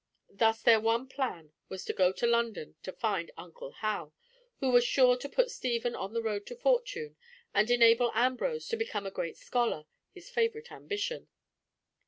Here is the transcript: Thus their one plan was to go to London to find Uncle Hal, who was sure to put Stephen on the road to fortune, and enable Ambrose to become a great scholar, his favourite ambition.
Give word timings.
Thus 0.31 0.63
their 0.63 0.79
one 0.79 1.07
plan 1.07 1.51
was 1.69 1.85
to 1.85 1.93
go 1.93 2.11
to 2.11 2.25
London 2.25 2.73
to 2.81 2.91
find 2.91 3.29
Uncle 3.37 3.69
Hal, 3.69 4.15
who 4.59 4.71
was 4.71 4.83
sure 4.83 5.15
to 5.17 5.29
put 5.29 5.51
Stephen 5.51 5.93
on 5.95 6.11
the 6.13 6.23
road 6.23 6.47
to 6.47 6.55
fortune, 6.55 7.17
and 7.53 7.69
enable 7.69 8.09
Ambrose 8.15 8.67
to 8.69 8.77
become 8.77 9.05
a 9.05 9.11
great 9.11 9.37
scholar, 9.37 9.85
his 10.11 10.27
favourite 10.27 10.71
ambition. 10.71 11.27